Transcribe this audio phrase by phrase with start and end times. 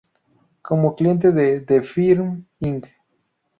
[0.63, 2.87] Como cliente de The Firm, Inc.